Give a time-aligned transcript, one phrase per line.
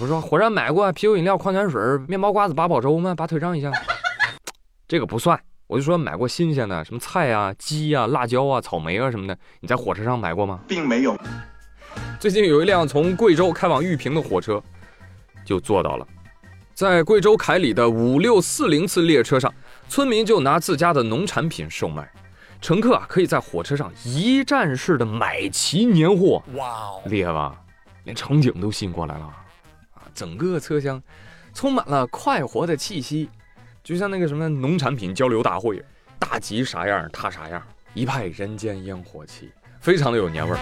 [0.00, 3.14] 我说火车买过啤酒、饮料、矿泉水、面包、瓜子、八宝粥吗？
[3.14, 3.70] 把腿张一下，
[4.88, 5.40] 这个不算。
[5.66, 10.60] 我就说买过新鲜的什么菜啊、鸡啊、辣椒啊、草莓啊什么的，你在火车上买过吗？
[10.66, 11.16] 并没有。
[12.18, 14.62] 最近有一辆从贵州开往玉屏的火车，
[15.44, 16.06] 就做到了。
[16.74, 19.52] 在贵州凯里的五六四零次列车上，
[19.88, 22.10] 村民就拿自家的农产品售卖，
[22.60, 26.42] 乘客啊可以在火车上一站式的买齐年货。
[26.54, 27.54] 哇哦，厉害吧？
[28.02, 29.43] 连乘警都吸引过来了啊！
[30.14, 31.02] 整个车厢
[31.52, 33.28] 充满了快活的气息。
[33.82, 35.84] 就像那个什么农产品交流大会，
[36.18, 39.50] 大吉啥样他啥样，一派人间烟火气，
[39.80, 40.58] 非常的有年味儿。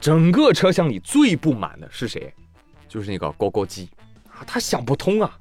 [0.00, 2.32] 整个车厢里最不满的是谁？
[2.88, 3.90] 就是那个高高机
[4.28, 5.38] 啊，他想不通啊！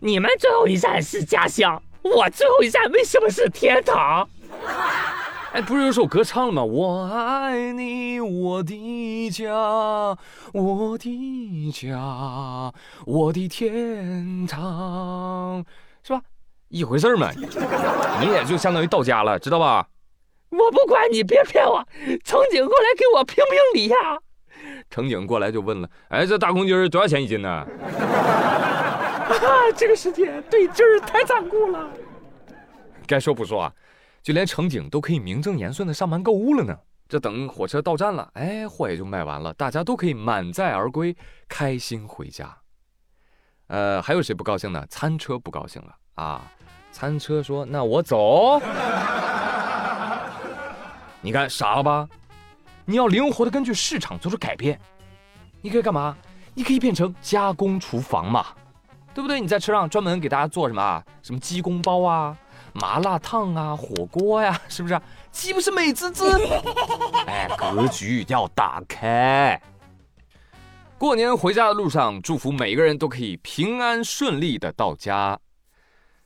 [0.00, 4.28] 你们最后一站是家乡，我最后一站为什么是天堂？
[5.52, 6.64] 哎，不是有首歌唱了吗？
[6.64, 9.50] 我爱你，我的家，
[10.52, 12.72] 我的家，
[13.06, 15.64] 我的天堂，
[16.02, 16.20] 是吧？
[16.68, 17.30] 一回事嘛。
[18.20, 19.88] 你也就相当于到家了，知道吧？
[20.50, 21.82] 我不管你，别骗我。
[22.24, 23.96] 乘警过来给我评评理呀。
[24.90, 27.48] 乘警过来就问了：哎，这大公鸡多少钱一斤呢？
[27.88, 31.88] 啊，这个世界对鸡儿太残酷了。
[33.06, 33.72] 该说不说啊。
[34.28, 36.78] 就连乘警都可以名正言顺的上班购物了呢。
[37.08, 41.16] 这等火车到站了，哎，货也就卖完了，大家都可以满载而归，
[41.48, 42.54] 开心回家。
[43.68, 44.84] 呃，还有谁不高兴呢？
[44.90, 46.42] 餐车不高兴了啊！
[46.92, 48.60] 餐车说：“那我走。
[51.22, 52.06] ”你看傻了吧？
[52.84, 54.78] 你要灵活的根据市场做出改变。
[55.62, 56.14] 你可以干嘛？
[56.52, 58.48] 你可以变成加工厨房嘛，
[59.14, 59.40] 对不对？
[59.40, 61.02] 你在车上专门给大家做什么啊？
[61.22, 62.36] 什么鸡公煲啊？
[62.74, 65.00] 麻辣烫啊，火锅呀， 是不是？
[65.30, 66.30] 岂不是美滋滋？
[67.26, 69.60] 哎，格局要打开。
[70.96, 75.38] 过年回家的路上，祝福每个人都可以平安顺利的到家。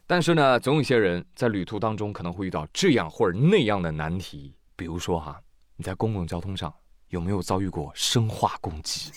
[0.07, 4.55] 但是呢，总有一些人在旅途当中可能会遇到这样或者那样的难题。
[4.77, 5.39] 比如说哈，
[5.77, 6.73] 你在公共交通上
[7.09, 9.13] 有没有遭遇过生化攻击？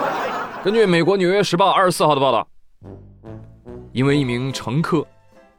[0.62, 2.46] 根据美国《纽约时报》二十四号的报道，
[3.92, 5.06] 因为一名乘客。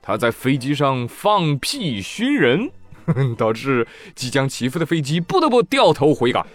[0.06, 2.70] 他在飞机上放屁熏人，
[3.38, 6.46] 导致即将起飞的飞机不得不掉头回港。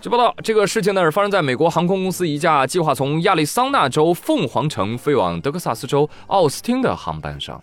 [0.00, 7.62] 据报道，这个事情呢是发生在美国航空公司一架计划从亚利桑那州凤凰城飞往德克萨斯州奥斯汀的航班上。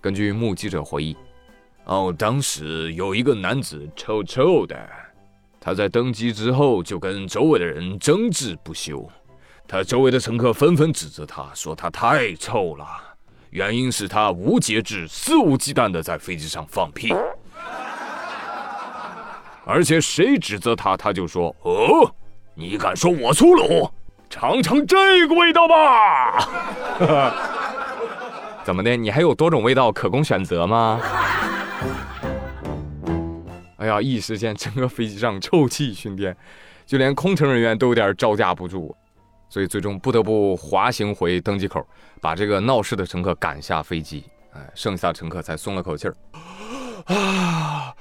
[0.00, 1.16] 根据目击者回忆，
[1.84, 4.88] 哦，当时有一个男子臭臭的，
[5.60, 9.06] 他在登机之后就跟周围的人争执不休。
[9.66, 12.86] 他周围的乘客纷纷指责他，说他太臭了，
[13.50, 17.14] 原因是他无节制、肆无忌惮的在飞机上放屁，
[19.64, 22.14] 而且谁指责他，他就说：“哦，
[22.54, 23.90] 你敢说我粗鲁？
[24.28, 26.48] 尝尝这个味道吧。
[28.64, 28.94] ”怎么的？
[28.96, 31.00] 你还有多种味道可供选择吗？
[33.78, 36.36] 哎呀，一时间整个飞机上臭气熏天，
[36.86, 38.94] 就连空乘人员都有点招架不住。
[39.52, 41.86] 所以最终不得不滑行回登机口，
[42.22, 44.24] 把这个闹事的乘客赶下飞机。
[44.54, 46.16] 哎，剩下的乘客才松了口气儿。
[47.04, 47.94] 啊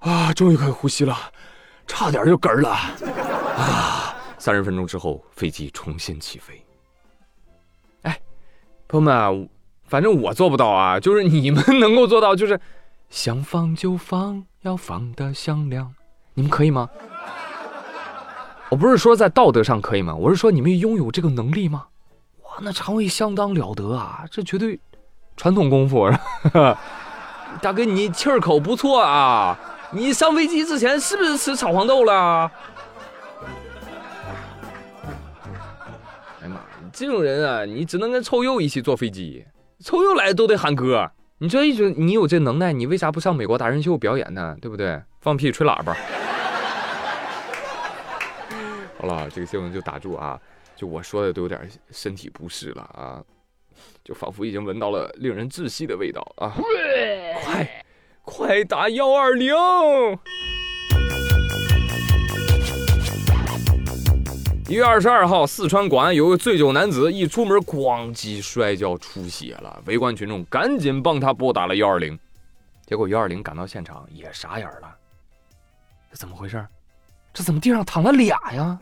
[0.00, 1.16] 啊，终于可以呼吸了，
[1.86, 2.68] 差点就嗝了。
[3.56, 6.62] 啊，三十分钟之后，飞机重新起飞。
[8.02, 8.20] 哎，
[8.86, 9.48] 朋友们，
[9.86, 12.60] 反正我做不到啊，就是你们能够做到，就是
[13.08, 15.94] 想放就放，要放得响亮。
[16.34, 16.86] 你们可以吗？
[18.72, 20.14] 我不是说在道德上可以吗？
[20.14, 21.84] 我是说你们拥有这个能力吗？
[22.44, 24.24] 哇，那肠胃相当了得啊！
[24.30, 24.80] 这绝对
[25.36, 26.10] 传统功夫。
[27.60, 29.58] 大哥，你气儿口不错啊！
[29.90, 32.12] 你上飞机之前是不是吃炒黄豆了？
[36.40, 36.58] 哎呀妈，
[36.94, 39.44] 这种人啊，你只能跟臭鼬一起坐飞机，
[39.84, 41.10] 臭鼬来都得喊哥。
[41.36, 44.56] 你这一直你有这能耐，你为啥不上美国达人秀表演呢？
[44.62, 45.02] 对不对？
[45.20, 45.94] 放屁吹喇叭。
[49.02, 50.40] 好了，这个新闻就打住啊！
[50.76, 53.20] 就我说的都有点身体不适了啊，
[54.04, 56.54] 就仿佛已经闻到了令人窒息的味道啊！
[57.42, 57.84] 快，
[58.22, 59.52] 快打幺二零！
[64.68, 72.16] 一月二十二号，四川广安有个醉酒男子一出门咣叽摔跤出血了，围观群众赶紧帮他拨打了幺二零，
[72.86, 74.96] 结果幺二零赶到现场也傻眼了，
[76.08, 76.64] 这怎么回事？
[77.32, 78.78] 这怎么地上躺了俩呀？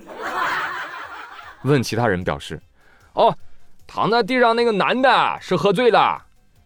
[1.63, 2.61] 问其他人表示，
[3.13, 3.37] 哦，
[3.87, 6.25] 躺在地上那个男的是喝醉了，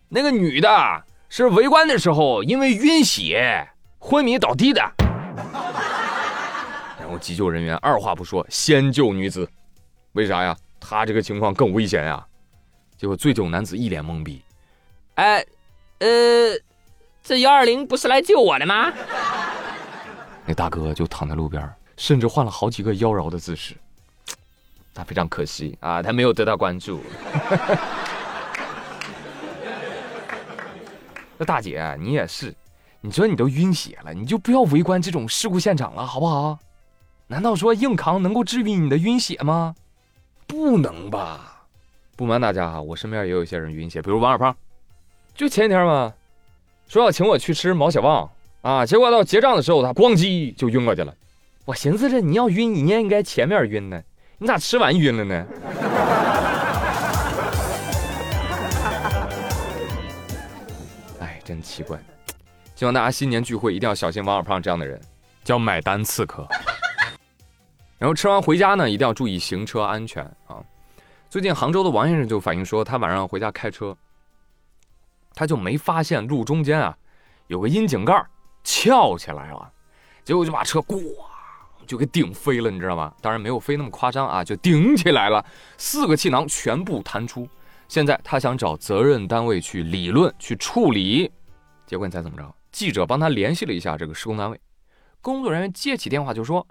[0.08, 4.80] 那个女的是围观的时候因为晕血昏迷倒地的。
[6.98, 9.48] 然后急救人员二话不说先救女子，
[10.12, 10.56] 为啥呀？
[10.80, 12.24] 他这个情况更危险呀！
[12.96, 14.42] 结果醉酒男子一脸懵逼，
[15.16, 15.44] 哎，
[15.98, 16.08] 呃，
[17.22, 18.92] 这幺二零不是来救我的吗？
[20.46, 23.74] 那大哥就躺在路边，甚至换了好几个妖娆的姿势。
[24.94, 27.00] 他非常可惜啊，他没有得到关注。
[31.36, 32.54] 那大姐，你也是，
[33.00, 36.58] 你说你都晕血了，你就不要围观这种事故现场了，好不好？
[37.26, 39.74] 难道说硬扛能够治愈你的晕血吗？
[40.46, 41.66] 不能吧！
[42.16, 44.54] 不瞒大家哈，我身边也有一些人晕血，比如王二胖，
[45.34, 46.12] 就前几天嘛，
[46.86, 48.30] 说要请我去吃毛血旺
[48.64, 51.14] 啊，结果到结账的时候，他咣叽就晕过去了。
[51.66, 54.02] 我寻思着你要晕，你也应该前面晕呢，
[54.38, 55.34] 你咋吃完晕了呢？
[61.20, 61.98] 哎，真奇怪。
[62.74, 64.98] 希望大家新年聚会一定要小心王小胖这样的人，
[65.44, 66.48] 叫买单刺客。
[68.00, 70.64] 然后吃完回家呢，一定要注意行车安全啊！
[71.28, 73.94] 最近杭州的王先生就反映说，他晚上回家开车，
[75.34, 76.96] 他就没发现路中间啊
[77.48, 78.24] 有个窨井盖
[78.64, 79.70] 翘起来了，
[80.24, 81.00] 结果就把车咣
[81.86, 83.14] 就给顶飞了，你知道吗？
[83.20, 85.44] 当然没有飞那么夸张啊，就顶起来了，
[85.76, 87.48] 四个气囊全部弹出。
[87.86, 91.30] 现在他想找责任单位去理论去处理，
[91.86, 92.54] 结果你猜怎么着？
[92.72, 94.60] 记者帮他联系了一下这个施工单位，
[95.20, 96.66] 工作人员接起电话就说。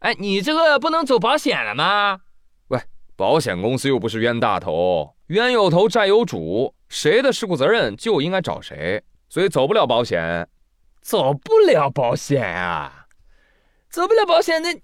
[0.00, 2.20] 哎，你这个不能走保险了吗？
[2.68, 2.78] 喂，
[3.16, 10.46] 保险公司又不是冤大头，冤有头债有主，谁的事故责任就应该找谁，所以走不了保险，
[11.06, 13.06] 走不了保险啊，
[13.88, 14.76] 走不了保险，那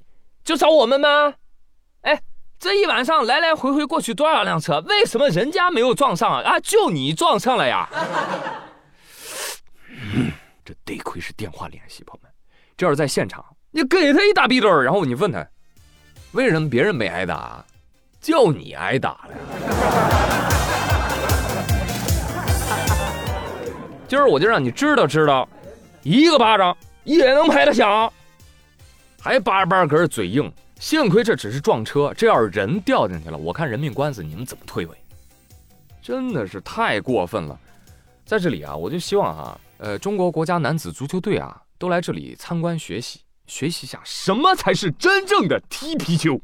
[0.44, 1.34] 就找我们吗？
[2.02, 2.22] 哎，
[2.60, 6.40] 这一晚上来来回回过去多少辆车，为什么人家没有撞上啊？
[6.42, 7.88] 啊，就你撞上了呀？
[10.64, 12.30] 这得亏是电话联系，朋友们，
[12.76, 13.44] 这要是在现场。
[13.72, 15.44] 你给他一大逼兜然后你问他，
[16.30, 17.64] 为什么别人没挨打，
[18.20, 19.30] 就你挨打了？
[24.06, 25.48] 今儿我就让你知道知道，
[26.02, 28.12] 一个巴掌也能拍得响，
[29.20, 30.52] 还叭叭搁这嘴硬。
[30.80, 34.90] 幸亏这只是撞车，这要是人掉进去了，我看人命官司你们怎么推诿？
[36.02, 37.56] 真的是太过分了。
[38.24, 43.20] 在这里啊，我就希望啊，呃，中国国家男子足球队啊，都来这里参观学习。
[43.46, 46.40] 学习下什么才是真正的踢皮球。